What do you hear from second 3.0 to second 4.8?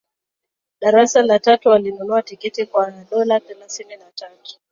dola thelasini na tatu